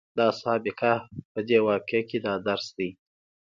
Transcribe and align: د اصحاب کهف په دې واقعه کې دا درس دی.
د 0.17 0.19
اصحاب 0.31 0.63
کهف 0.79 1.03
په 1.33 1.39
دې 1.47 1.57
واقعه 1.67 2.01
کې 2.09 2.17
دا 2.25 2.33
درس 2.47 2.67
دی. 2.77 2.89